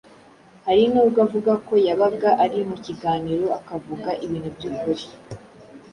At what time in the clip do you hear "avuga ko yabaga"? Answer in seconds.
1.25-2.29